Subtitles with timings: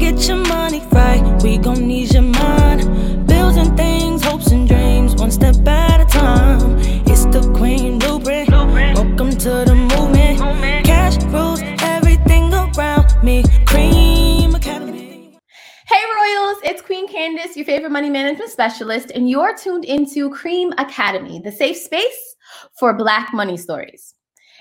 [0.00, 1.22] get your money right.
[1.42, 3.26] We gon' need your mind.
[3.26, 6.78] Building things, hopes and dreams, one step at a time.
[7.06, 8.48] It's the Queen Blueprint.
[8.50, 10.38] Welcome to the movement.
[10.86, 13.44] Cash rules everything around me.
[13.66, 15.38] Cream Academy.
[15.86, 20.72] Hey Royals, it's Queen Candace, your favorite money management specialist, and you're tuned into Cream
[20.78, 22.36] Academy, the safe space
[22.78, 24.14] for Black money stories.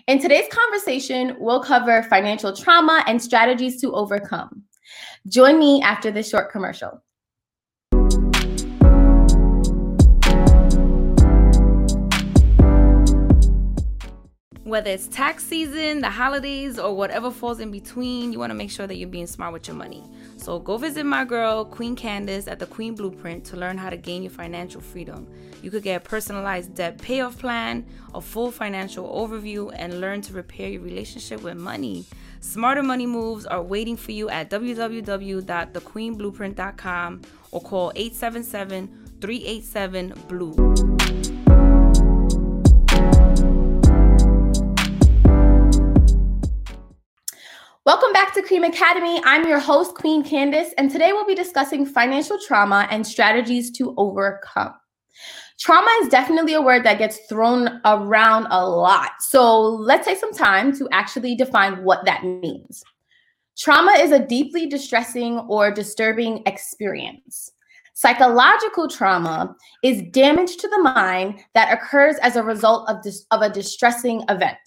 [0.08, 4.64] In today's conversation, we'll cover financial trauma and strategies to overcome.
[5.28, 7.04] Join me after this short commercial.
[14.64, 18.70] Whether it's tax season, the holidays, or whatever falls in between, you want to make
[18.70, 20.04] sure that you're being smart with your money.
[20.38, 23.98] So go visit my girl, Queen Candace, at the Queen Blueprint to learn how to
[23.98, 25.28] gain your financial freedom.
[25.62, 27.86] You could get a personalized debt payoff plan,
[28.16, 32.06] a full financial overview, and learn to repair your relationship with money.
[32.40, 37.22] Smarter money moves are waiting for you at www.thequeenblueprint.com
[37.52, 40.54] or call 877 387 Blue.
[47.86, 49.22] Welcome back to Cream Academy.
[49.26, 53.94] I'm your host, Queen Candace, and today we'll be discussing financial trauma and strategies to
[53.98, 54.74] overcome.
[55.60, 59.12] Trauma is definitely a word that gets thrown around a lot.
[59.20, 62.82] So let's take some time to actually define what that means.
[63.58, 67.52] Trauma is a deeply distressing or disturbing experience.
[67.94, 69.54] Psychological trauma
[69.84, 74.24] is damage to the mind that occurs as a result of, dis- of a distressing
[74.30, 74.58] event.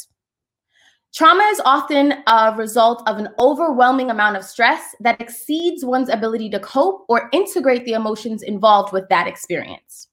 [1.14, 6.50] Trauma is often a result of an overwhelming amount of stress that exceeds one's ability
[6.50, 10.08] to cope or integrate the emotions involved with that experience.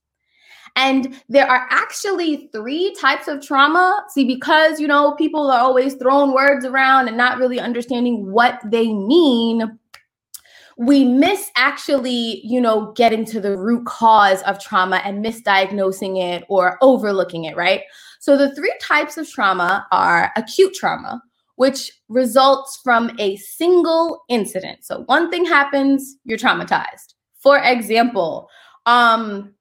[0.80, 4.06] And there are actually three types of trauma.
[4.12, 8.62] See, because, you know, people are always throwing words around and not really understanding what
[8.64, 9.78] they mean,
[10.78, 16.46] we miss actually, you know, getting to the root cause of trauma and misdiagnosing it
[16.48, 17.82] or overlooking it, right?
[18.22, 21.22] So the three types of trauma are acute trauma,
[21.58, 24.86] which results from a single incident.
[24.86, 27.16] So one thing happens, you're traumatized.
[27.38, 28.48] For example,
[28.86, 29.54] um,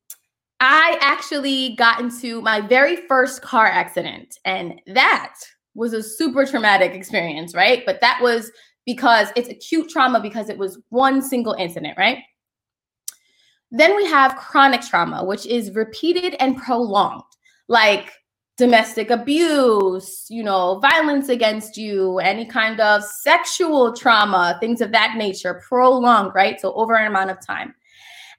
[0.60, 5.34] I actually got into my very first car accident, and that
[5.74, 7.84] was a super traumatic experience, right?
[7.86, 8.50] But that was
[8.84, 12.18] because it's acute trauma because it was one single incident, right?
[13.70, 17.22] Then we have chronic trauma, which is repeated and prolonged,
[17.68, 18.10] like
[18.56, 25.14] domestic abuse, you know, violence against you, any kind of sexual trauma, things of that
[25.16, 26.60] nature, prolonged, right?
[26.60, 27.74] So over an amount of time.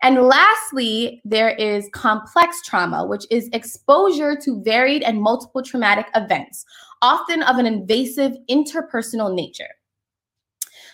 [0.01, 6.65] And lastly, there is complex trauma, which is exposure to varied and multiple traumatic events,
[7.01, 9.69] often of an invasive interpersonal nature.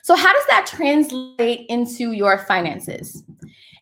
[0.01, 3.23] So, how does that translate into your finances?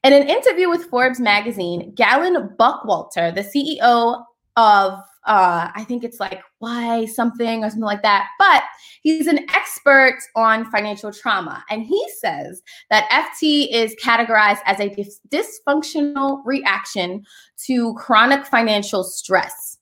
[0.03, 4.23] In an interview with Forbes magazine, Galen Buckwalter, the CEO
[4.57, 8.27] of uh, I think it's like why something or something like that.
[8.37, 8.63] But
[9.01, 11.63] he's an expert on financial trauma.
[11.69, 14.95] And he says that FT is categorized as a
[15.29, 17.23] dysfunctional reaction
[17.65, 19.77] to chronic financial stress.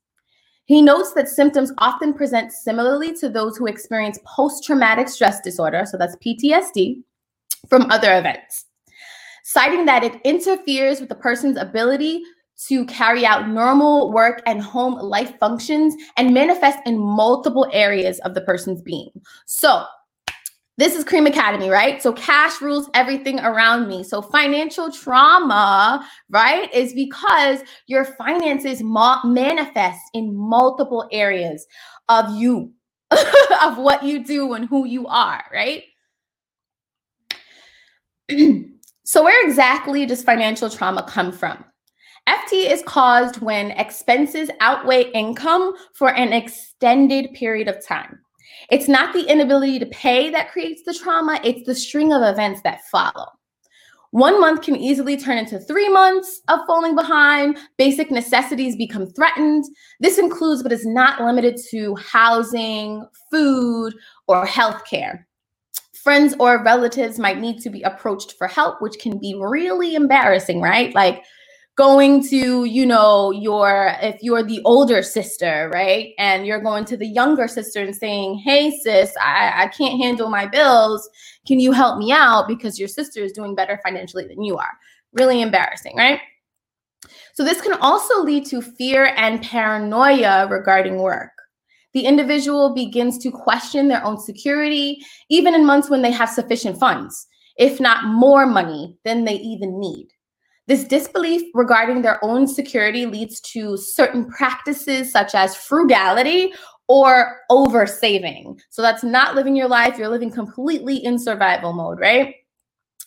[0.66, 5.86] He notes that symptoms often present similarly to those who experience post traumatic stress disorder,
[5.86, 7.02] so that's PTSD,
[7.68, 8.68] from other events,
[9.44, 12.24] citing that it interferes with the person's ability
[12.68, 18.34] to carry out normal work and home life functions and manifest in multiple areas of
[18.34, 19.10] the person's being.
[19.46, 19.86] So,
[20.78, 22.02] this is Cream Academy, right?
[22.02, 24.04] So cash rules everything around me.
[24.04, 31.68] So financial trauma, right, is because your finances ma- manifest in multiple areas
[32.10, 32.74] of you,
[33.12, 35.84] of what you do and who you are, right?
[39.04, 41.64] so where exactly does financial trauma come from?
[42.28, 48.20] FT is caused when expenses outweigh income for an extended period of time.
[48.70, 52.62] It's not the inability to pay that creates the trauma, it's the string of events
[52.62, 53.28] that follow.
[54.12, 57.58] One month can easily turn into three months of falling behind.
[57.78, 59.64] Basic necessities become threatened.
[60.02, 63.94] This includes, but is not limited to, housing, food,
[64.28, 65.24] or healthcare.
[65.94, 70.60] Friends or relatives might need to be approached for help, which can be really embarrassing,
[70.60, 70.94] right?
[70.94, 71.24] Like,
[71.78, 76.14] going to, you know, your, if you're the older sister, right?
[76.18, 80.30] And you're going to the younger sister and saying, hey, sis, I, I can't handle
[80.30, 81.10] my bills.
[81.48, 82.48] Can you help me out?
[82.48, 84.78] Because your sister is doing better financially than you are.
[85.14, 86.20] Really embarrassing, right?
[87.34, 91.32] So, this can also lead to fear and paranoia regarding work.
[91.94, 95.00] The individual begins to question their own security,
[95.30, 97.28] even in months when they have sufficient funds.
[97.58, 100.08] if not more money than they even need.
[100.68, 106.54] This disbelief regarding their own security leads to certain practices such as frugality
[106.88, 108.60] or over saving.
[108.70, 112.36] So that's not living your life, you're living completely in survival mode, right?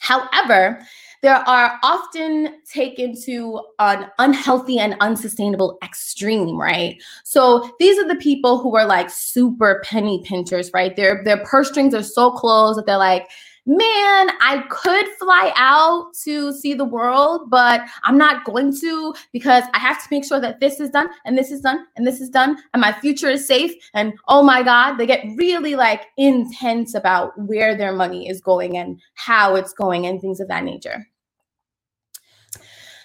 [0.01, 0.81] However,
[1.23, 7.03] there are often taken to an unhealthy and unsustainable extreme, right?
[7.25, 10.95] So these are the people who are like super penny pinchers, right?
[10.95, 13.31] Their their purse strings are so close that they're like,
[13.67, 19.65] man, I could fly out to see the world, but I'm not going to because
[19.73, 22.21] I have to make sure that this is done and this is done and this
[22.21, 23.73] is done and my future is safe.
[23.95, 28.77] And oh my God, they get really like intense about where their money is going
[28.77, 31.07] and how it's going and things of that nature.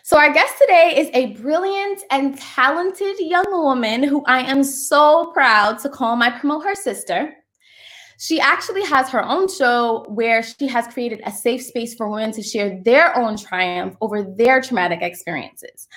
[0.04, 5.32] So, our guest today is a brilliant and talented young woman who I am so
[5.34, 7.32] proud to call my promote her sister.
[8.22, 12.34] She actually has her own show where she has created a safe space for women
[12.34, 15.88] to share their own triumph over their traumatic experiences.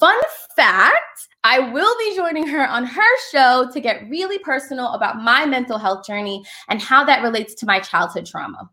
[0.00, 0.18] Fun
[0.56, 5.44] fact I will be joining her on her show to get really personal about my
[5.44, 8.70] mental health journey and how that relates to my childhood trauma.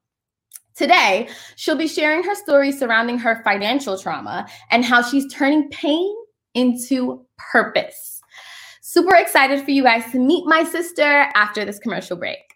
[0.73, 6.15] Today, she'll be sharing her story surrounding her financial trauma and how she's turning pain
[6.53, 8.21] into purpose.
[8.81, 12.52] Super excited for you guys to meet my sister after this commercial break.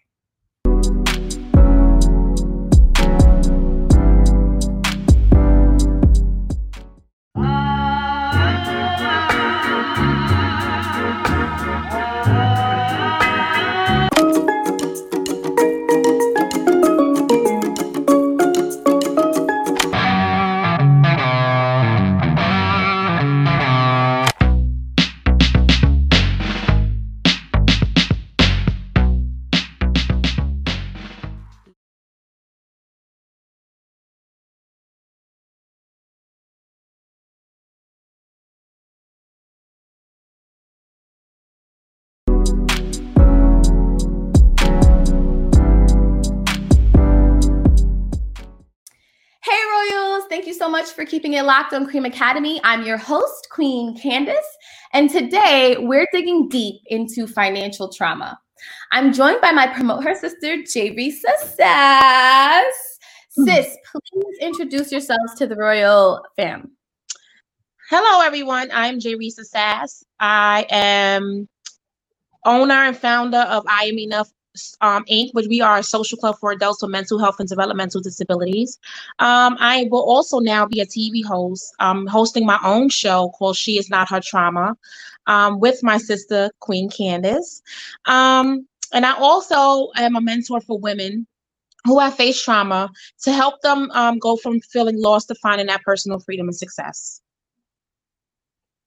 [50.88, 52.60] Much for keeping it locked on Cream Academy.
[52.64, 54.56] I'm your host, Queen Candace,
[54.94, 58.38] and today we're digging deep into financial trauma.
[58.90, 62.64] I'm joined by my promote her sister, Jayresa Sass.
[63.36, 63.44] Hmm.
[63.44, 66.70] Sis, please introduce yourselves to the royal fam.
[67.90, 68.70] Hello, everyone.
[68.72, 70.04] I'm Jayresa Sass.
[70.20, 71.48] I am
[72.46, 74.30] owner and founder of I Am Enough
[74.80, 78.00] um, Inc., which we are a social club for adults with mental health and developmental
[78.00, 78.78] disabilities.
[79.18, 83.56] Um, I will also now be a TV host, um, hosting my own show called
[83.56, 84.76] She Is Not Her Trauma
[85.26, 87.62] um, with my sister, Queen Candace.
[88.06, 91.26] Um, and I also am a mentor for women
[91.84, 92.90] who have faced trauma
[93.22, 97.22] to help them um, go from feeling lost to finding that personal freedom and success.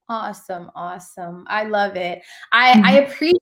[0.09, 1.45] Awesome, awesome.
[1.47, 2.21] I love it.
[2.51, 2.85] I, mm-hmm.
[2.85, 3.41] I appreciate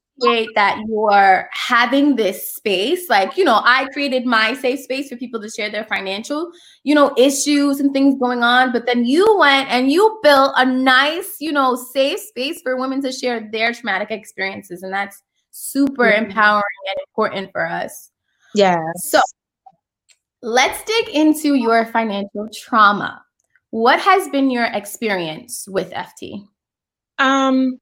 [0.55, 3.09] that you're having this space.
[3.09, 6.51] Like, you know, I created my safe space for people to share their financial,
[6.83, 8.71] you know, issues and things going on.
[8.71, 13.01] But then you went and you built a nice, you know, safe space for women
[13.03, 14.83] to share their traumatic experiences.
[14.83, 15.21] And that's
[15.51, 16.25] super mm-hmm.
[16.25, 18.11] empowering and important for us.
[18.55, 18.79] Yeah.
[18.97, 19.19] So
[20.41, 23.23] let's dig into your financial trauma.
[23.71, 26.47] What has been your experience with FT?
[27.19, 27.77] Um,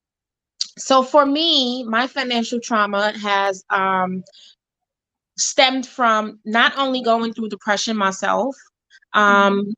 [0.78, 4.24] so for me, my financial trauma has um,
[5.38, 8.56] stemmed from not only going through depression myself,
[9.14, 9.70] um, mm-hmm.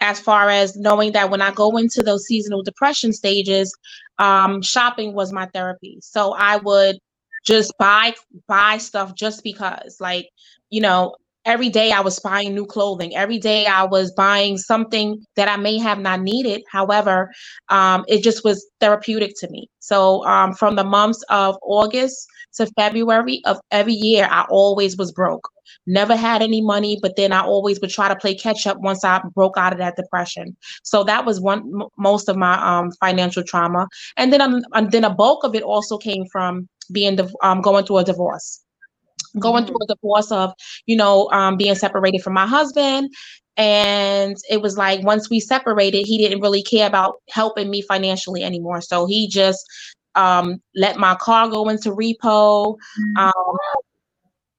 [0.00, 3.74] as far as knowing that when I go into those seasonal depression stages,
[4.18, 5.98] um, shopping was my therapy.
[6.00, 6.98] So I would
[7.44, 8.14] just buy
[8.46, 10.28] buy stuff just because, like,
[10.68, 13.16] you know, every day I was buying new clothing.
[13.16, 16.62] Every day I was buying something that I may have not needed.
[16.70, 17.30] However,
[17.68, 19.68] um, it just was therapeutic to me.
[19.78, 25.12] So um, from the months of August to February of every year, I always was
[25.12, 25.48] broke.
[25.86, 29.04] Never had any money, but then I always would try to play catch up once
[29.04, 30.56] I broke out of that depression.
[30.82, 34.90] So that was one m- most of my um, financial trauma, and then um, and
[34.90, 38.60] then a bulk of it also came from being um, going through a divorce
[39.38, 39.68] going mm-hmm.
[39.68, 40.52] through a divorce of
[40.86, 43.08] you know um, being separated from my husband
[43.56, 48.42] and it was like once we separated he didn't really care about helping me financially
[48.42, 49.64] anymore so he just
[50.14, 53.16] um, let my car go into repo mm-hmm.
[53.18, 53.56] um,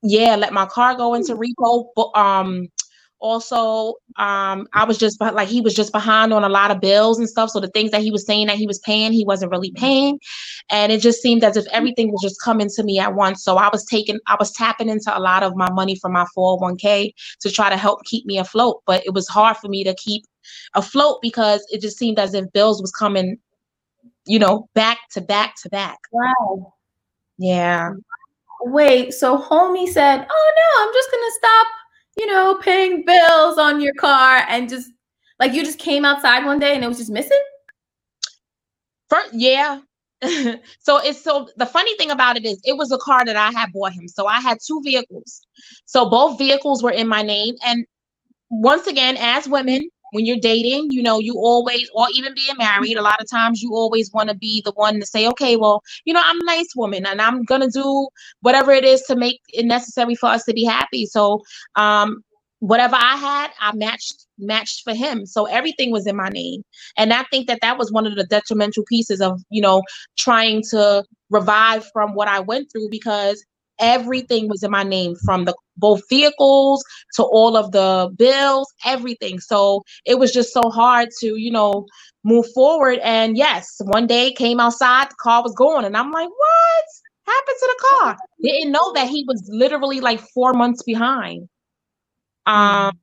[0.04, 2.68] yeah let my car go into repo but um
[3.22, 7.20] also um i was just like he was just behind on a lot of bills
[7.20, 7.50] and stuff.
[7.50, 10.20] So the things that he was saying that he was paying he wasn't really paying.
[10.70, 13.44] And it just seemed as if everything was just coming to me at once.
[13.44, 16.26] So i was taking i was tapping into a lot of my money from my
[16.38, 18.82] 401k to try to help keep me afloat.
[18.86, 20.24] But it was hard for me to keep
[20.76, 23.38] afloat because it just seemed as if bills was coming
[24.26, 26.00] you know back to back to back.
[26.12, 26.74] Wow.
[27.38, 27.92] Yeah.
[28.64, 31.68] Wait so homie said oh no i'm just gonna stop
[32.18, 34.92] you know, paying bills on your car and just
[35.40, 37.42] like you just came outside one day and it was just missing?
[39.10, 39.80] First, yeah.
[40.80, 43.52] so it's so the funny thing about it is it was a car that I
[43.52, 44.08] had bought him.
[44.08, 45.42] So I had two vehicles.
[45.86, 47.56] So both vehicles were in my name.
[47.66, 47.86] And
[48.50, 52.98] once again, as women, when you're dating, you know, you always, or even being married,
[52.98, 55.82] a lot of times you always want to be the one to say, okay, well,
[56.06, 58.08] you know, I'm a nice woman and I'm going to do
[58.42, 61.06] whatever it is to make it necessary for us to be happy.
[61.06, 61.42] So,
[61.76, 62.24] um,
[62.60, 65.26] whatever I had, I matched matched for him.
[65.26, 66.64] So everything was in my name.
[66.98, 69.82] And I think that that was one of the detrimental pieces of, you know,
[70.18, 73.44] trying to revive from what I went through because
[73.80, 76.84] everything was in my name from the both vehicles
[77.16, 79.40] to all of the bills, everything.
[79.40, 81.86] So it was just so hard to, you know,
[82.24, 83.00] move forward.
[83.00, 85.84] And yes, one day came outside, the car was gone.
[85.84, 86.86] And I'm like, what
[87.26, 88.18] happened to the car?
[88.42, 91.50] Didn't know that he was literally like four months behind.
[92.46, 92.98] Um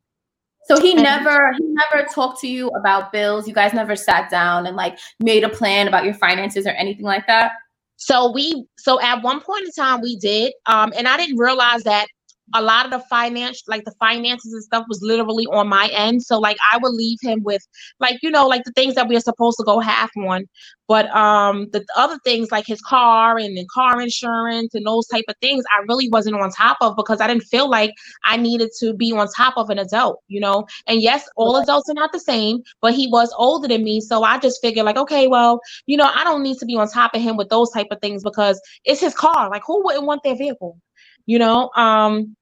[0.68, 3.49] so he never he never talked to you about bills.
[3.49, 7.06] You guys never sat down and like made a plan about your finances or anything
[7.06, 7.52] like that?
[7.97, 11.85] So we so at one point in time we did, um, and I didn't realize
[11.85, 12.06] that
[12.54, 16.22] a lot of the finance like the finances and stuff was literally on my end.
[16.22, 17.66] So like i would leave him with
[18.00, 20.44] like you know like the things that we are supposed to go half on.
[20.86, 25.24] But um the other things like his car and the car insurance and those type
[25.28, 27.92] of things i really wasn't on top of because i didn't feel like
[28.24, 30.66] i needed to be on top of an adult you know?
[30.86, 34.00] And yes all adults are not the same but he was older than me.
[34.00, 36.88] So i just figured like okay well you know i don't need to be on
[36.88, 39.50] top of him with those type of things because it's his car.
[39.50, 40.78] Like who wouldn't want their vehicle?
[41.26, 41.70] You know?
[41.76, 42.36] Um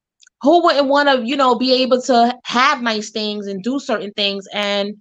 [0.46, 4.12] who wouldn't want to you know be able to have nice things and do certain
[4.12, 4.46] things?
[4.52, 4.94] And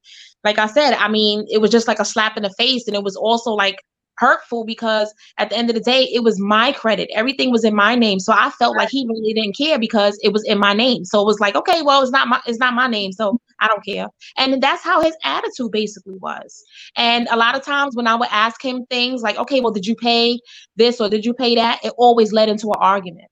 [0.46, 2.96] like i said i mean it was just like a slap in the face and
[2.96, 3.78] it was also like
[4.18, 7.10] hurtful because at the end of the day it was my credit.
[7.14, 8.18] Everything was in my name.
[8.20, 11.04] So i felt like he really didn't care because it was in my name.
[11.04, 13.68] So it was like okay well it's not my it's not my name so i
[13.68, 14.08] don't care.
[14.38, 16.64] And that's how his attitude basically was.
[16.96, 19.86] And a lot of times when i would ask him things like okay well did
[19.86, 20.40] you pay
[20.78, 21.84] this or did you pay that?
[21.84, 23.28] It always led into an argument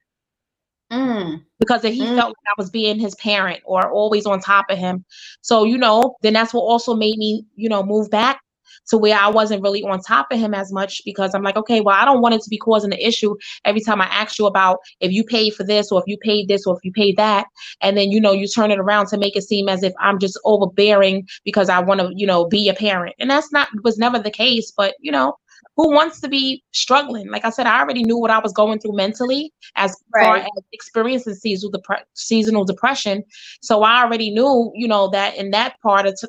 [0.94, 1.44] Mm.
[1.60, 2.16] Because he mm.
[2.16, 5.04] felt like I was being his parent or always on top of him.
[5.42, 8.42] So, you know, then that's what also made me, you know, move back
[8.88, 11.82] to where I wasn't really on top of him as much because I'm like, okay,
[11.82, 13.36] well, I don't want it to be causing an issue
[13.66, 16.48] every time I ask you about if you paid for this or if you paid
[16.48, 17.48] this or if you paid that.
[17.82, 20.20] And then, you know, you turn it around to make it seem as if I'm
[20.20, 23.16] just overbearing because I want to, you know, be a parent.
[23.20, 24.72] And that's not, was never the case.
[24.76, 25.38] But, you know,
[25.76, 27.30] who wants to be struggling?
[27.30, 30.26] Like I said, I already knew what I was going through mentally as right.
[30.26, 33.24] far as experiencing seasonal, dep- seasonal depression.
[33.62, 36.28] So I already knew, you know, that in that part of t-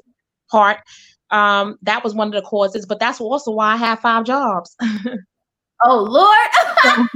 [0.50, 0.78] part,
[1.30, 2.86] um, that was one of the causes.
[2.86, 4.74] But that's also why I have five jobs.
[5.84, 6.98] oh Lord.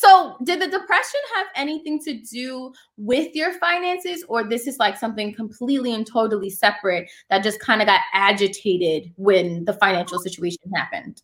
[0.00, 4.96] So, did the depression have anything to do with your finances, or this is like
[4.96, 10.72] something completely and totally separate that just kind of got agitated when the financial situation
[10.74, 11.20] happened?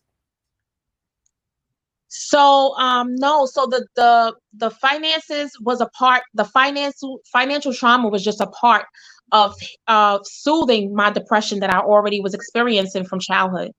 [2.09, 3.47] So, um, no.
[3.47, 6.21] So the the the finances was a part.
[6.35, 8.85] The financial financial trauma was just a part
[9.31, 9.55] of
[9.87, 13.71] of soothing my depression that I already was experiencing from childhood.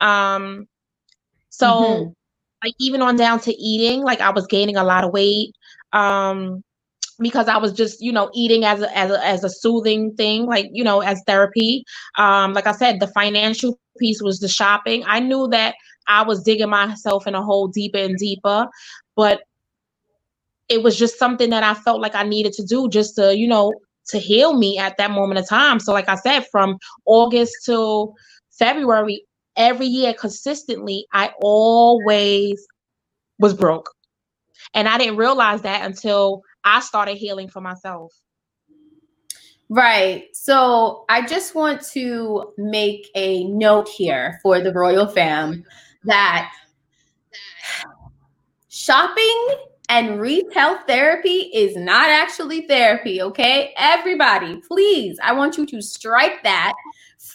[0.00, 0.66] Um,
[1.50, 1.68] so.
[1.68, 2.12] Mm-hmm
[2.64, 5.54] like even on down to eating like i was gaining a lot of weight
[5.92, 6.62] um
[7.20, 10.46] because i was just you know eating as a, as a as a soothing thing
[10.46, 11.84] like you know as therapy.
[12.18, 15.04] Um like i said the financial piece was the shopping.
[15.06, 15.74] I knew that
[16.08, 18.66] i was digging myself in a hole deeper and deeper
[19.16, 19.42] but
[20.68, 23.46] it was just something that i felt like i needed to do just to you
[23.46, 23.72] know
[24.06, 25.80] to heal me at that moment of time.
[25.80, 28.14] So like i said from august till
[28.58, 29.24] february
[29.56, 32.66] every year consistently, I always
[33.38, 33.90] was broke.
[34.74, 38.12] And I didn't realize that until I started healing for myself.
[39.68, 40.26] Right.
[40.32, 45.64] So I just want to make a note here for the Royal Fam
[46.04, 46.52] that
[48.68, 49.48] shopping
[49.88, 53.74] and retail therapy is not actually therapy, okay?
[53.76, 56.74] Everybody, please, I want you to strike that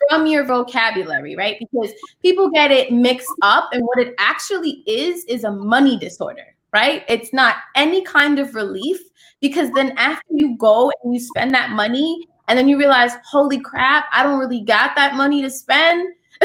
[0.07, 1.57] from your vocabulary, right?
[1.59, 6.45] Because people get it mixed up, and what it actually is is a money disorder.
[6.73, 7.03] right?
[7.07, 8.99] It's not any kind of relief
[9.41, 13.59] because then after you go and you spend that money and then you realize, holy
[13.59, 16.13] crap, I don't really got that money to spend.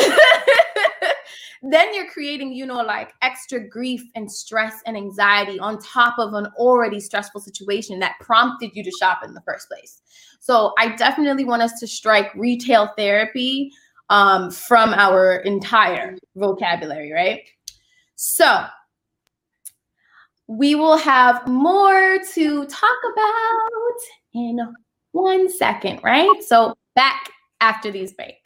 [1.70, 6.34] then you're creating, you know, like extra grief and stress and anxiety on top of
[6.34, 10.02] an already stressful situation that prompted you to shop in the first place.
[10.40, 13.70] So I definitely want us to strike retail therapy
[14.10, 17.42] um, from our entire vocabulary, right?
[18.16, 18.66] So
[20.46, 24.00] we will have more to talk about
[24.34, 24.60] in
[25.12, 26.42] one second, right?
[26.42, 28.43] So back after these break.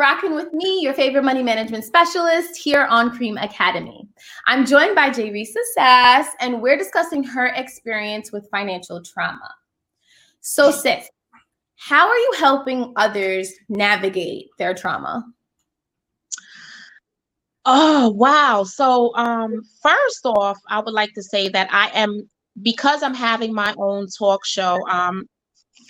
[0.00, 4.08] Rocking with me, your favorite money management specialist here on Cream Academy.
[4.46, 9.54] I'm joined by Jayresa Sass, and we're discussing her experience with financial trauma.
[10.40, 11.06] So, sis,
[11.76, 15.22] how are you helping others navigate their trauma?
[17.66, 18.64] Oh, wow.
[18.64, 22.26] So, um, first off, I would like to say that I am
[22.62, 25.26] because I'm having my own talk show, um,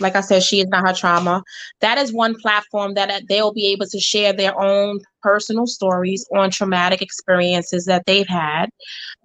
[0.01, 1.43] like I said, she is not her trauma.
[1.81, 6.51] That is one platform that they'll be able to share their own personal stories on
[6.51, 8.67] traumatic experiences that they've had.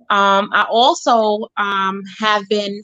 [0.09, 2.83] Um, I also um, have been,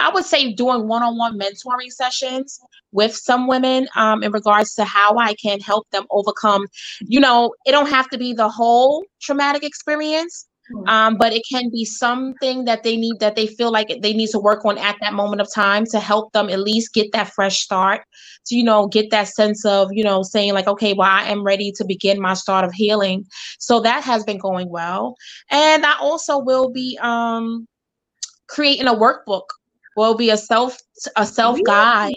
[0.00, 2.58] I would say, doing one on one mentoring sessions
[2.92, 6.66] with some women um, in regards to how I can help them overcome.
[7.00, 10.46] You know, it don't have to be the whole traumatic experience.
[10.86, 14.30] Um, but it can be something that they need that they feel like they need
[14.30, 17.32] to work on at that moment of time to help them at least get that
[17.32, 18.02] fresh start
[18.46, 21.42] to you know get that sense of you know saying like okay well i am
[21.42, 23.26] ready to begin my start of healing.
[23.58, 25.16] So that has been going well.
[25.50, 27.66] And i also will be um
[28.46, 29.44] creating a workbook.
[29.96, 30.76] Will be a self
[31.16, 32.14] a self guide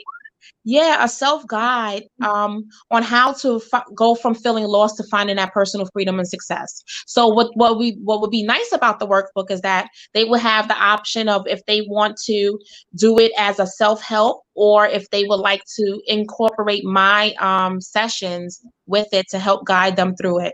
[0.68, 5.38] yeah a self guide um, on how to f- go from feeling lost to finding
[5.38, 6.84] that personal freedom and success.
[7.06, 10.40] So what what we what would be nice about the workbook is that they will
[10.40, 12.60] have the option of if they want to
[12.96, 18.60] do it as a self-help or if they would like to incorporate my um, sessions
[18.88, 20.54] with it to help guide them through it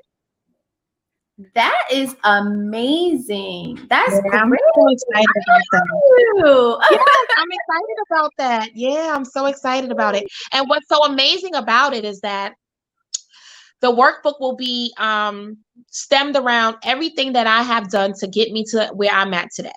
[1.56, 3.79] that is amazing.
[3.89, 4.41] That's yeah.
[4.41, 6.88] I'm so excited about that.
[6.91, 8.69] yes, I'm excited about that.
[8.75, 10.25] Yeah, I'm so excited about it.
[10.51, 12.53] And what's so amazing about it is that
[13.82, 15.58] the workbook will be um,
[15.91, 19.71] stemmed around everything that I have done to get me to where I'm at today.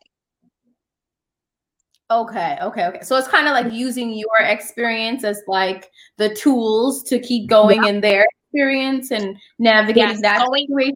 [2.08, 3.00] Okay, okay, okay.
[3.02, 7.82] So it's kind of like using your experience as like the tools to keep going
[7.82, 7.90] yeah.
[7.90, 10.94] in their experience and navigating yes, that going, situation.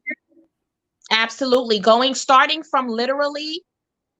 [1.11, 1.79] Absolutely.
[1.79, 3.63] Going, starting from literally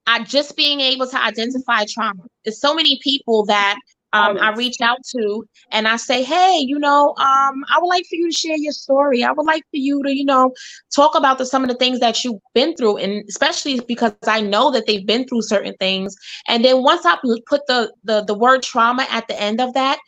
[0.07, 2.23] uh, just being able to identify trauma.
[2.45, 3.79] There's so many people that
[4.13, 8.05] um, I reach out to and I say, hey, you know, um, I would like
[8.11, 9.23] for you to share your story.
[9.23, 10.53] I would like for you to, you know,
[10.95, 14.41] talk about the, some of the things that you've been through, and especially because I
[14.41, 16.17] know that they've been through certain things.
[16.49, 20.01] And then once I put the the the word trauma at the end of that,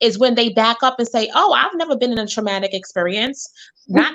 [0.00, 3.48] is when they back up and say, "Oh, I've never been in a traumatic experience.
[3.88, 4.14] Not,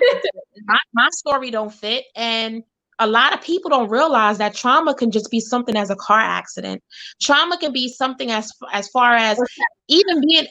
[0.67, 2.63] not my story don't fit." And
[2.99, 6.19] a lot of people don't realize that trauma can just be something as a car
[6.19, 6.81] accident.
[7.21, 9.39] Trauma can be something as as far as
[9.87, 10.47] even being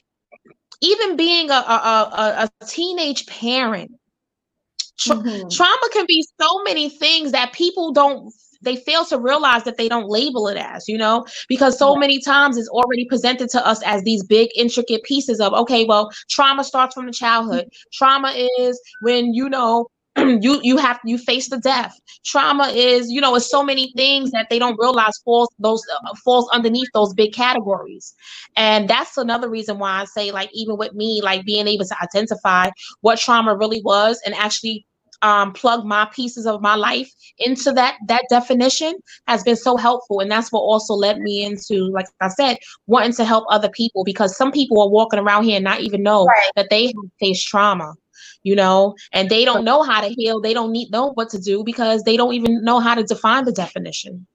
[0.81, 3.93] even being a a, a, a teenage parent.
[4.99, 5.49] Tra- mm-hmm.
[5.49, 8.33] Trauma can be so many things that people don't
[8.65, 12.21] they fail to realize that they don't label it as, you know, because so many
[12.21, 16.65] times it's already presented to us as these big intricate pieces of okay, well, trauma
[16.65, 17.69] starts from the childhood.
[17.93, 21.99] Trauma is when you know you you have you face the death.
[22.25, 26.15] Trauma is you know it's so many things that they don't realize falls those uh,
[26.25, 28.15] falls underneath those big categories.
[28.57, 31.97] And that's another reason why i say like even with me like being able to
[32.03, 34.87] identify what trauma really was and actually
[35.25, 38.95] um, plug my pieces of my life into that that definition
[39.27, 40.21] has been so helpful.
[40.21, 44.05] And that's what also led me into like i said wanting to help other people
[44.05, 46.51] because some people are walking around here and not even know right.
[46.57, 47.95] that they have faced trauma
[48.43, 50.41] you know and they don't know how to heal.
[50.41, 53.47] They don't need know what to do because they don't even know how to define
[53.47, 54.27] the definition.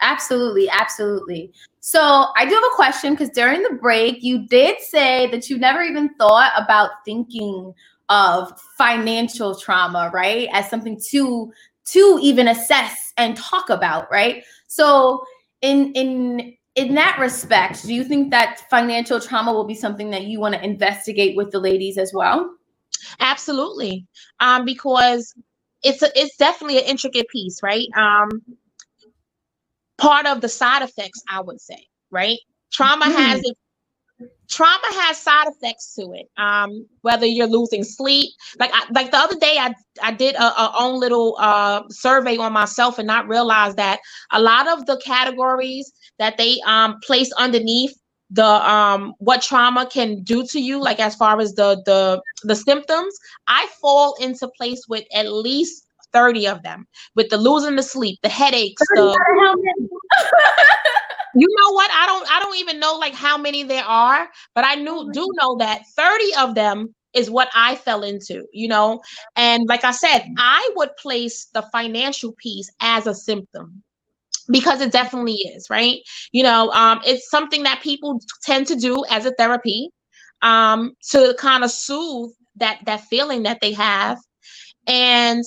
[0.00, 0.68] Absolutely.
[0.68, 1.52] Absolutely.
[1.80, 5.56] So i do have a question because during the break you did say that you
[5.56, 7.72] never even thought about thinking
[8.08, 10.48] of financial trauma, right?
[10.52, 11.52] As something to
[11.86, 14.44] to even assess and talk about, right?
[14.66, 15.24] So
[15.62, 20.24] in in in that respect, do you think that financial trauma will be something that
[20.24, 22.54] you want to investigate with the ladies as well?
[23.20, 24.06] Absolutely.
[24.40, 25.34] Um, because
[25.82, 27.86] it's a, it's definitely an intricate piece, right?
[27.96, 28.28] Um,
[29.96, 32.38] part of the side effects, I would say, right?
[32.72, 33.14] Trauma mm.
[33.14, 33.60] has its
[34.48, 38.30] trauma has side effects to it um whether you're losing sleep.
[38.58, 42.36] Like I, like the other day i i did a, a own little uh survey
[42.36, 44.00] on myself and not realize that
[44.32, 47.94] a lot of the categories that they um place underneath
[48.30, 52.56] the um what trauma can do to you like as far as the the the
[52.56, 56.86] symptoms i fall into place with at least 30 of them.
[57.14, 59.18] With the losing the sleep the headaches the
[61.38, 61.90] you know what?
[61.92, 65.10] I don't I don't even know like how many there are, but I knew oh
[65.12, 69.02] do know that 30 of them is what I fell into, you know.
[69.36, 73.82] And like I said, I would place the financial piece as a symptom
[74.50, 75.98] because it definitely is, right?
[76.32, 79.90] You know, um, it's something that people tend to do as a therapy
[80.42, 84.18] um, to kind of soothe that that feeling that they have.
[84.86, 85.44] And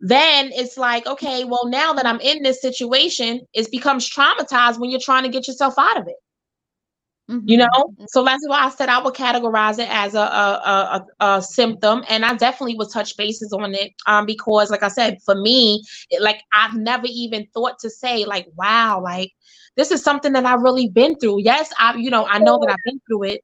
[0.00, 4.90] then it's like, okay, well, now that I'm in this situation, it becomes traumatized when
[4.90, 6.16] you're trying to get yourself out of it.
[7.30, 7.46] Mm-hmm.
[7.46, 8.04] You know, mm-hmm.
[8.08, 12.02] so that's why I said I would categorize it as a a, a, a symptom,
[12.08, 15.82] and I definitely would touch bases on it, um, because like I said, for me,
[16.08, 19.32] it, like I've never even thought to say like, wow, like
[19.76, 21.42] this is something that I've really been through.
[21.42, 23.42] Yes, I, you know, I know that I've been through it,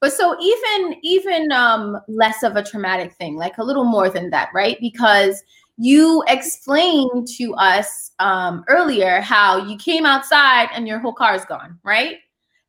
[0.00, 4.30] but so even even um less of a traumatic thing like a little more than
[4.30, 4.78] that right?
[4.80, 5.42] Because
[5.78, 11.44] you explained to us um earlier how you came outside and your whole car is
[11.44, 12.18] gone right?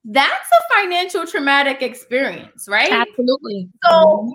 [0.10, 2.92] That's a financial traumatic experience right?
[2.92, 3.70] Absolutely.
[3.84, 4.32] So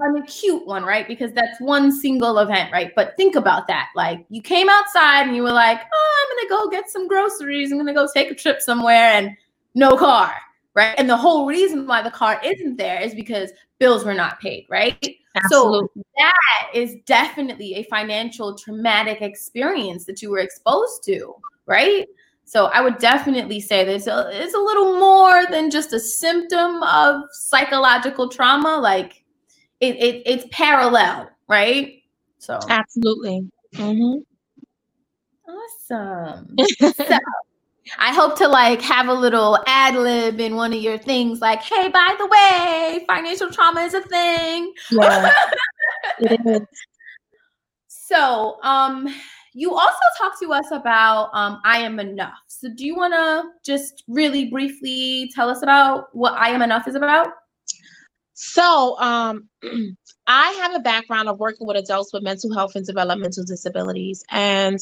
[0.00, 1.06] an acute one right?
[1.06, 2.90] Because that's one single event right?
[2.96, 3.90] But think about that.
[3.94, 7.70] Like you came outside and you were like oh i'm gonna go get some groceries.
[7.70, 9.36] I'm gonna go take a trip somewhere and
[9.74, 10.32] no car
[10.76, 10.94] right?
[10.98, 14.66] And the whole reason why the car isn't there is because bills were not paid,
[14.70, 15.16] right?
[15.34, 15.88] Absolutely.
[15.94, 21.34] So that is definitely a financial traumatic experience that you were exposed to,
[21.66, 22.06] right?
[22.44, 25.98] So I would definitely say this it's a, it's a little more than just a
[25.98, 28.76] symptom of psychological trauma.
[28.76, 29.24] Like
[29.80, 32.02] it, it it's parallel, right?
[32.38, 33.48] So absolutely.
[33.74, 34.18] Mm-hmm.
[35.50, 36.56] Awesome.
[36.96, 37.18] so
[37.98, 41.62] I hope to like have a little ad lib in one of your things, like,
[41.62, 44.72] hey, by the way, financial trauma is a thing.
[44.90, 45.30] Yeah,
[46.20, 46.60] it is.
[47.88, 49.08] So, um,
[49.52, 52.38] you also talked to us about um, I am enough.
[52.48, 56.86] So, do you want to just really briefly tell us about what I am enough
[56.88, 57.28] is about?
[58.34, 59.48] So, um,
[60.26, 64.78] I have a background of working with adults with mental health and developmental disabilities, and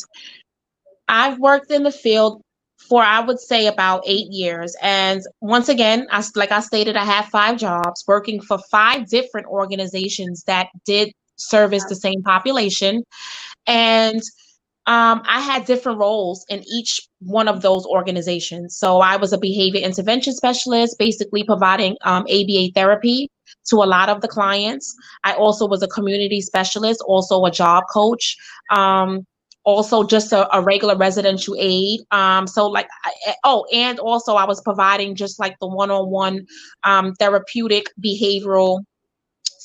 [1.09, 2.43] I've worked in the field
[2.89, 4.77] for I would say about eight years.
[4.83, 9.47] And once again, I, like I stated, I had five jobs working for five different
[9.47, 13.03] organizations that did service the same population.
[13.67, 14.21] And
[14.87, 18.77] um, I had different roles in each one of those organizations.
[18.77, 23.31] So I was a behavior intervention specialist, basically providing um, ABA therapy
[23.71, 24.95] to a lot of the clients.
[25.25, 28.37] I also was a community specialist, also a job coach.
[28.71, 29.27] Um,
[29.65, 32.01] also just a, a regular residential aid.
[32.11, 36.47] Um, so like, I, oh, and also I was providing just like the one-on-one
[36.85, 38.81] um, therapeutic behavioral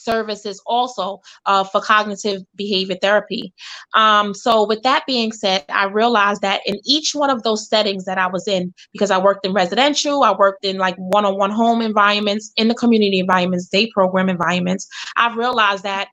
[0.09, 3.53] services also uh, for cognitive behavior therapy.
[3.93, 8.05] Um, so, with that being said, I realized that in each one of those settings
[8.05, 11.37] that I was in, because I worked in residential, I worked in like one on
[11.37, 16.09] one home environments, in the community environments, day program environments, I've realized that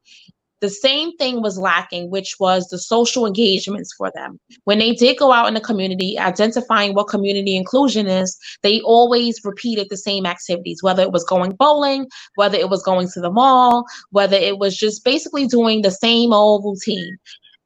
[0.60, 4.38] the same thing was lacking, which was the social engagements for them.
[4.64, 9.40] When they did go out in the community, identifying what community inclusion is, they always
[9.44, 13.30] repeated the same activities, whether it was going bowling, whether it was going to the
[13.30, 17.18] mall, whether it was just basically doing the same old routine.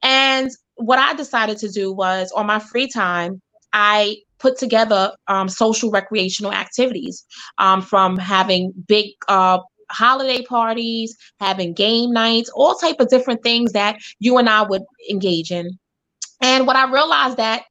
[0.03, 3.40] And what I decided to do was on my free time,
[3.72, 7.24] I put together um, social recreational activities
[7.59, 9.59] um, from having big uh,
[9.90, 14.83] holiday parties, having game nights, all type of different things that you and I would
[15.11, 15.79] engage in.
[16.42, 17.64] And what I realized that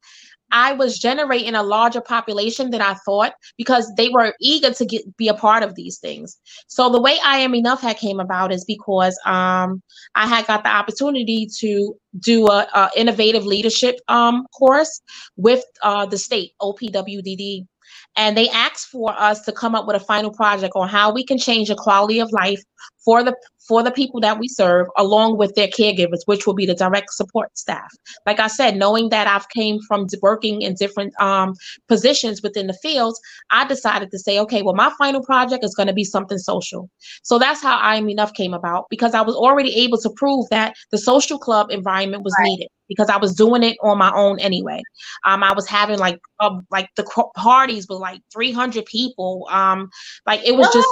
[0.51, 5.17] I was generating a larger population than I thought because they were eager to get
[5.17, 6.37] be a part of these things.
[6.67, 9.81] So the way I am enough had came about is because um,
[10.15, 15.01] I had got the opportunity to do a, a innovative leadership um, course
[15.35, 17.67] with uh, the state OPWDD
[18.19, 21.23] and they asked for us to come up with a final project on how we
[21.23, 22.61] can change the quality of life
[23.05, 23.33] for the
[23.69, 27.13] for the people that we serve along with their caregivers which will be the direct
[27.13, 27.91] support staff
[28.25, 31.53] like i said knowing that i've came from working in different um,
[31.87, 35.87] positions within the fields i decided to say okay well my final project is going
[35.87, 36.89] to be something social
[37.21, 40.49] so that's how i am enough came about because i was already able to prove
[40.49, 42.47] that the social club environment was right.
[42.47, 44.81] needed because I was doing it on my own anyway.
[45.23, 47.03] Um, I was having like um, like the
[47.35, 49.47] parties with like 300 people.
[49.51, 49.91] Um,
[50.25, 50.87] like it was just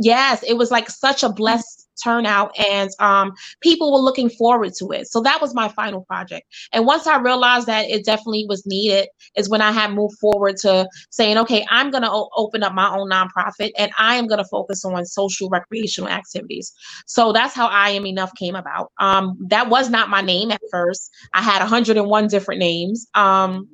[0.00, 4.90] yes, it was like such a blessed turnout and um, people were looking forward to
[4.92, 5.08] it.
[5.08, 6.46] So that was my final project.
[6.72, 10.56] And once I realized that it definitely was needed, is when I had moved forward
[10.58, 14.26] to saying, okay, I'm going to o- open up my own nonprofit and I am
[14.26, 16.72] going to focus on social recreational activities.
[17.06, 18.92] So that's how I Am Enough came about.
[18.98, 21.10] Um, that was not my name at first.
[21.32, 23.06] I had 101 different names.
[23.14, 23.68] Um,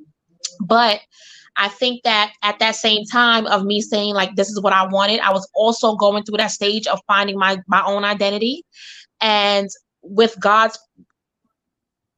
[0.61, 0.99] but
[1.57, 4.85] I think that at that same time of me saying like this is what I
[4.87, 8.63] wanted, I was also going through that stage of finding my my own identity.
[9.21, 9.69] And
[10.01, 10.77] with God's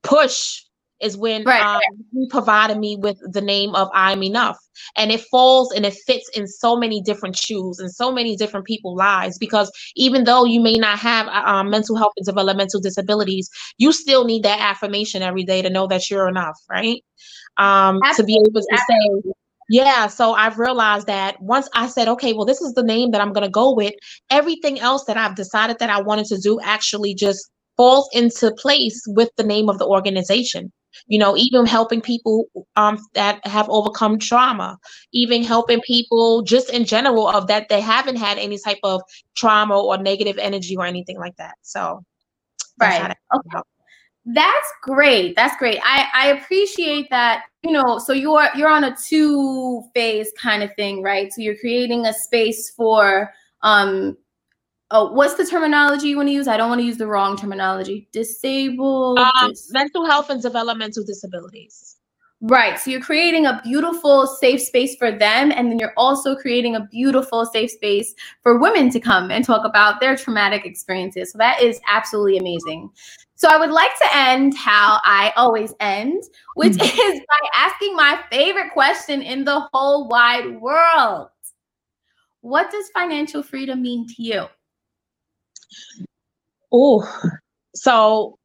[0.03, 0.63] push
[1.01, 1.81] is when right, um,
[2.13, 4.57] he provided me with the name of I'm enough.
[4.97, 8.65] And it falls and it fits in so many different shoes and so many different
[8.65, 12.79] people' lives because even though you may not have uh, um, mental health and developmental
[12.79, 17.03] disabilities, you still need that affirmation every day to know that you're enough, right?
[17.59, 19.31] um, to be able to say,
[19.69, 20.07] yeah.
[20.07, 23.33] So I've realized that once I said, okay, well, this is the name that I'm
[23.33, 23.93] going to go with,
[24.31, 29.01] everything else that I've decided that I wanted to do actually just falls into place
[29.07, 30.71] with the name of the organization
[31.07, 34.77] you know even helping people um, that have overcome trauma
[35.13, 39.01] even helping people just in general of that they haven't had any type of
[39.35, 42.03] trauma or negative energy or anything like that so
[42.79, 43.61] right okay.
[44.25, 45.35] That's great.
[45.35, 45.79] That's great.
[45.83, 47.45] I I appreciate that.
[47.63, 51.33] You know, so you're you're on a two phase kind of thing, right?
[51.33, 53.31] So you're creating a space for
[53.63, 54.17] um
[54.91, 56.47] oh, what's the terminology you want to use?
[56.47, 58.07] I don't want to use the wrong terminology.
[58.11, 61.97] Disabled, um, dis- mental health and developmental disabilities.
[62.41, 62.79] Right.
[62.79, 65.51] So you're creating a beautiful safe space for them.
[65.51, 69.65] And then you're also creating a beautiful safe space for women to come and talk
[69.65, 71.33] about their traumatic experiences.
[71.33, 72.91] So that is absolutely amazing.
[73.35, 76.23] So I would like to end how I always end,
[76.55, 76.81] which mm.
[76.81, 81.27] is by asking my favorite question in the whole wide world.
[82.39, 84.45] What does financial freedom mean to you?
[86.71, 87.03] Oh,
[87.75, 88.37] so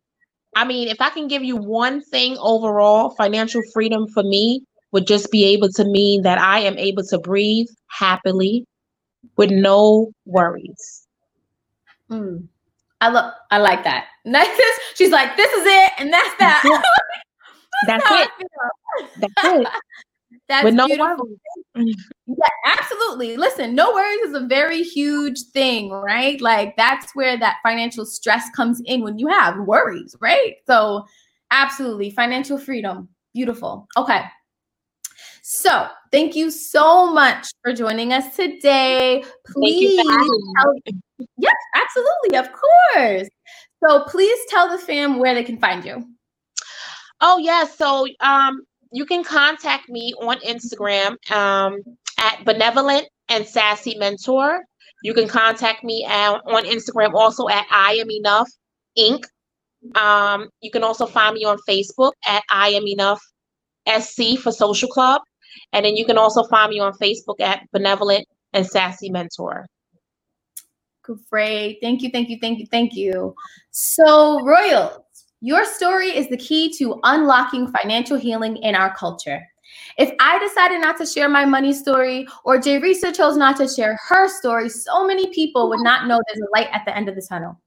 [0.57, 5.07] I mean, if I can give you one thing overall, financial freedom for me would
[5.07, 8.65] just be able to mean that I am able to breathe happily
[9.37, 11.07] with no worries.
[12.11, 12.47] Mm.
[13.01, 14.07] I love I like that.
[14.25, 14.79] This.
[14.95, 16.63] She's like, this is it, and that's that.
[17.87, 18.31] That's, that's it.
[19.17, 19.69] That's it.
[20.49, 21.27] That's With no beautiful.
[21.27, 21.39] Worries.
[21.77, 23.37] Yeah, absolutely.
[23.37, 26.41] Listen, no worries is a very huge thing, right?
[26.41, 30.55] Like that's where that financial stress comes in when you have worries, right?
[30.67, 31.07] So,
[31.51, 33.09] absolutely, financial freedom.
[33.35, 33.89] Beautiful.
[33.97, 34.23] Okay.
[35.43, 39.23] So, thank you so much for joining us today.
[39.47, 40.75] Please tell,
[41.37, 43.29] Yes, absolutely, of course.
[43.85, 46.09] So, please tell the fam where they can find you.
[47.21, 47.69] Oh, yes.
[47.69, 51.81] Yeah, so, um, you can contact me on Instagram um,
[52.17, 54.63] at benevolent and sassy mentor.
[55.03, 58.49] You can contact me at, on Instagram also at I am enough
[58.97, 59.25] Inc.
[59.97, 63.21] Um, you can also find me on Facebook at I am enough
[63.89, 65.23] SC for Social Club.
[65.73, 69.67] And then you can also find me on Facebook at Benevolent and Sassy Mentor.
[71.03, 71.79] Great.
[71.83, 73.35] Thank you, thank you, thank you, thank you.
[73.73, 75.04] So, Royals,
[75.45, 79.47] your story is the key to unlocking financial healing in our culture.
[79.99, 83.99] If I decided not to share my money story or Risa chose not to share
[84.09, 87.15] her story, so many people would not know there's a light at the end of
[87.15, 87.61] the tunnel.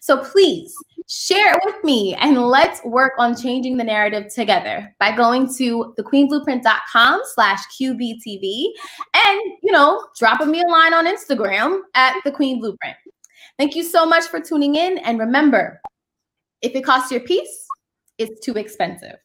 [0.00, 0.72] So please
[1.08, 5.92] share it with me and let's work on changing the narrative together by going to
[5.98, 8.66] thequeenblueprint.com slash QBTV
[9.12, 12.96] and, you know, dropping me a line on Instagram at the Queen Blueprint.
[13.58, 14.98] Thank you so much for tuning in.
[14.98, 15.80] And remember,
[16.62, 17.66] if it costs your peace,
[18.18, 19.16] it's too expensive.